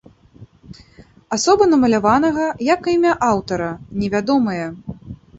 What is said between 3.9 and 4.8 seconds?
невядомыя.